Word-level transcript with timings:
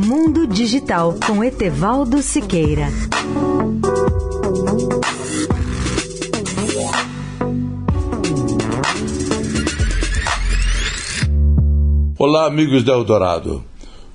Mundo 0.00 0.46
Digital 0.46 1.16
com 1.26 1.42
Etevaldo 1.42 2.22
Siqueira. 2.22 2.86
Olá, 12.16 12.46
amigos 12.46 12.84
da 12.84 12.92
Eldorado. 12.92 13.64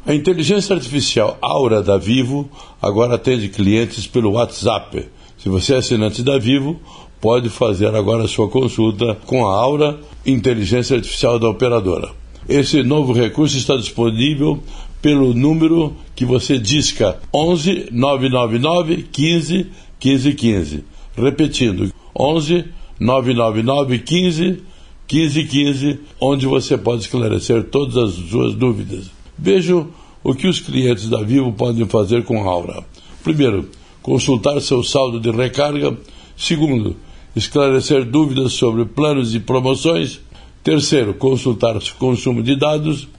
A 0.05 0.13
inteligência 0.13 0.73
artificial 0.73 1.37
Aura 1.41 1.83
da 1.83 1.97
Vivo 1.97 2.49
agora 2.81 3.15
atende 3.15 3.49
clientes 3.49 4.07
pelo 4.07 4.31
WhatsApp. 4.31 5.09
Se 5.37 5.49
você 5.49 5.73
é 5.73 5.77
assinante 5.79 6.23
da 6.23 6.39
Vivo, 6.39 6.79
pode 7.19 7.49
fazer 7.49 7.93
agora 7.93 8.25
sua 8.25 8.47
consulta 8.47 9.17
com 9.25 9.45
a 9.45 9.53
Aura, 9.53 9.99
inteligência 10.25 10.95
artificial 10.95 11.37
da 11.37 11.49
operadora. 11.49 12.22
Esse 12.47 12.83
novo 12.83 13.13
recurso 13.13 13.57
está 13.57 13.75
disponível 13.75 14.61
pelo 15.01 15.33
número 15.33 15.95
que 16.15 16.25
você 16.25 16.57
disca 16.57 17.19
11 17.33 17.89
999 17.91 19.07
15 19.11 19.67
15 19.99 20.33
15. 20.33 20.83
Repetindo, 21.15 21.93
11 22.17 22.65
999 22.99 23.99
15 23.99 24.63
15 25.07 25.43
15, 25.43 25.99
onde 26.19 26.45
você 26.45 26.77
pode 26.77 27.01
esclarecer 27.01 27.65
todas 27.65 27.97
as 27.97 28.13
suas 28.29 28.55
dúvidas. 28.55 29.11
Vejam 29.37 29.89
o 30.23 30.33
que 30.33 30.47
os 30.47 30.59
clientes 30.59 31.09
da 31.09 31.21
Vivo 31.21 31.51
podem 31.51 31.85
fazer 31.85 32.23
com 32.23 32.41
a 32.41 32.51
Aura. 32.51 32.83
Primeiro, 33.23 33.69
consultar 34.01 34.59
seu 34.61 34.83
saldo 34.83 35.19
de 35.19 35.29
recarga. 35.31 35.97
Segundo, 36.35 36.95
esclarecer 37.35 38.05
dúvidas 38.05 38.53
sobre 38.53 38.85
planos 38.85 39.35
e 39.35 39.39
promoções. 39.39 40.19
Terceiro, 40.63 41.13
consultar 41.13 41.77
consumo 41.99 42.41
de 42.41 42.55
dados. 42.55 43.09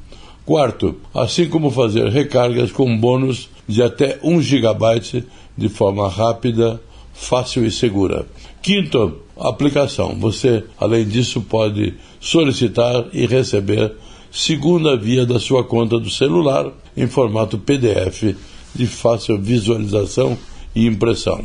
Quarto, 0.46 0.96
assim 1.14 1.46
como 1.46 1.70
fazer 1.70 2.08
recargas 2.08 2.72
com 2.72 2.98
bônus 2.98 3.50
de 3.68 3.82
até 3.82 4.18
1 4.22 4.40
GB 4.40 5.24
de 5.56 5.68
forma 5.68 6.08
rápida, 6.08 6.80
fácil 7.12 7.66
e 7.66 7.70
segura. 7.70 8.26
Quinto, 8.62 9.18
aplicação. 9.38 10.16
Você, 10.18 10.64
além 10.78 11.06
disso, 11.06 11.42
pode 11.42 11.94
solicitar 12.18 13.06
e 13.12 13.26
receber 13.26 13.92
segunda 14.30 14.96
via 14.96 15.26
da 15.26 15.38
sua 15.38 15.62
conta 15.62 15.98
do 15.98 16.10
celular 16.10 16.72
em 16.96 17.06
formato 17.06 17.58
PDF 17.58 18.34
de 18.74 18.86
fácil 18.86 19.40
visualização 19.40 20.36
e 20.74 20.86
impressão. 20.86 21.44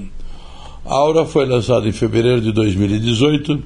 A 0.85 0.95
Aura 0.95 1.25
foi 1.25 1.45
lançada 1.45 1.87
em 1.87 1.91
fevereiro 1.91 2.41
de 2.41 2.51
2018 2.51 3.61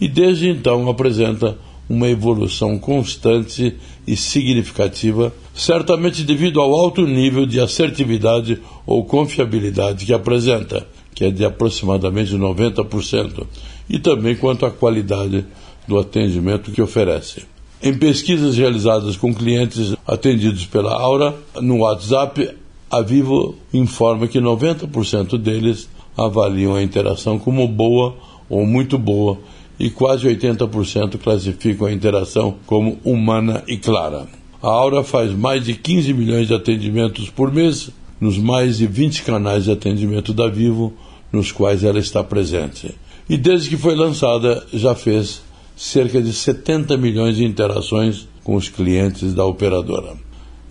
e 0.00 0.08
desde 0.08 0.48
então 0.48 0.88
apresenta 0.88 1.58
uma 1.92 2.08
evolução 2.08 2.78
constante 2.78 3.76
e 4.06 4.16
significativa, 4.16 5.30
certamente 5.54 6.24
devido 6.24 6.58
ao 6.58 6.74
alto 6.74 7.06
nível 7.06 7.44
de 7.44 7.60
assertividade 7.60 8.58
ou 8.86 9.04
confiabilidade 9.04 10.06
que 10.06 10.14
apresenta, 10.14 10.86
que 11.14 11.26
é 11.26 11.30
de 11.30 11.44
aproximadamente 11.44 12.32
90%, 12.32 13.46
e 13.90 13.98
também 13.98 14.34
quanto 14.34 14.64
à 14.64 14.70
qualidade 14.70 15.44
do 15.86 15.98
atendimento 15.98 16.72
que 16.72 16.80
oferece. 16.80 17.42
Em 17.82 17.92
pesquisas 17.92 18.56
realizadas 18.56 19.14
com 19.14 19.34
clientes 19.34 19.94
atendidos 20.06 20.64
pela 20.64 20.94
Aura, 20.94 21.34
no 21.60 21.80
WhatsApp, 21.80 22.56
a 22.90 23.02
Vivo 23.02 23.54
informa 23.74 24.26
que 24.26 24.40
90% 24.40 25.36
deles 25.36 25.90
avaliam 26.16 26.74
a 26.74 26.82
interação 26.82 27.38
como 27.38 27.68
boa 27.68 28.16
ou 28.48 28.64
muito 28.64 28.96
boa 28.96 29.38
e 29.82 29.90
quase 29.90 30.28
80% 30.28 31.18
classificam 31.18 31.88
a 31.88 31.92
interação 31.92 32.54
como 32.66 33.00
humana 33.04 33.64
e 33.66 33.76
clara. 33.76 34.28
A 34.62 34.68
Aura 34.68 35.02
faz 35.02 35.32
mais 35.32 35.64
de 35.64 35.74
15 35.74 36.14
milhões 36.14 36.46
de 36.46 36.54
atendimentos 36.54 37.28
por 37.28 37.52
mês 37.52 37.90
nos 38.20 38.38
mais 38.38 38.78
de 38.78 38.86
20 38.86 39.24
canais 39.24 39.64
de 39.64 39.72
atendimento 39.72 40.32
da 40.32 40.46
Vivo 40.46 40.92
nos 41.32 41.50
quais 41.50 41.82
ela 41.82 41.98
está 41.98 42.22
presente. 42.22 42.94
E 43.28 43.36
desde 43.36 43.70
que 43.70 43.76
foi 43.76 43.96
lançada, 43.96 44.64
já 44.72 44.94
fez 44.94 45.42
cerca 45.76 46.22
de 46.22 46.32
70 46.32 46.96
milhões 46.96 47.34
de 47.34 47.44
interações 47.44 48.28
com 48.44 48.54
os 48.54 48.68
clientes 48.68 49.34
da 49.34 49.44
operadora. 49.44 50.14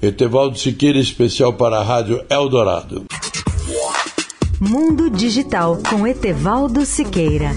Etevaldo 0.02 0.58
Siqueira, 0.58 1.00
especial 1.00 1.52
para 1.52 1.80
a 1.80 1.84
Rádio 1.84 2.24
Eldorado. 2.30 3.04
Mundo 4.58 5.10
Digital 5.10 5.80
com 5.90 6.08
Etevaldo 6.08 6.86
Siqueira. 6.86 7.52